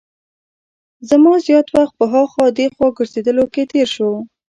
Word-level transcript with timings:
زما 1.09 1.33
زیات 1.45 1.67
وخت 1.77 1.93
په 1.99 2.05
هاخوا 2.13 2.47
دیخوا 2.59 2.87
ګرځېدلو 2.97 3.45
کې 3.53 3.63
تېر 3.71 3.87
شو. 3.95 4.11